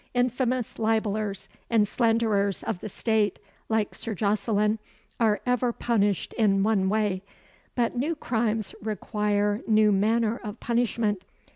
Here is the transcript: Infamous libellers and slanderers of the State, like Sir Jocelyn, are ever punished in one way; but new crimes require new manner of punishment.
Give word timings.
Infamous 0.15 0.79
libellers 0.79 1.47
and 1.69 1.87
slanderers 1.87 2.63
of 2.63 2.79
the 2.79 2.89
State, 2.89 3.37
like 3.69 3.93
Sir 3.93 4.15
Jocelyn, 4.15 4.79
are 5.19 5.41
ever 5.45 5.71
punished 5.71 6.33
in 6.39 6.63
one 6.63 6.89
way; 6.89 7.21
but 7.75 7.95
new 7.95 8.15
crimes 8.15 8.73
require 8.81 9.61
new 9.67 9.91
manner 9.91 10.37
of 10.43 10.59
punishment. 10.59 11.21